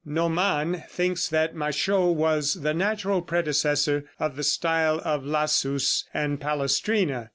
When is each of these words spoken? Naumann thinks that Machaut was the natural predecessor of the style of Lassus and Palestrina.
Naumann 0.03 0.83
thinks 0.89 1.27
that 1.27 1.53
Machaut 1.53 2.15
was 2.15 2.55
the 2.55 2.73
natural 2.73 3.21
predecessor 3.21 4.05
of 4.19 4.35
the 4.35 4.41
style 4.41 4.99
of 5.05 5.27
Lassus 5.27 6.05
and 6.11 6.39
Palestrina. 6.41 7.29